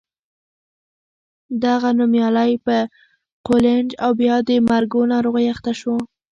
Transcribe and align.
دغه 1.63 1.89
نومیالی 1.99 2.51
په 2.65 2.77
قولنج 3.47 3.89
او 4.03 4.11
بیا 4.19 4.35
د 4.49 4.51
مرګو 4.69 5.01
ناروغۍ 5.13 5.45
اخته 5.53 5.71
شو. 5.79 5.95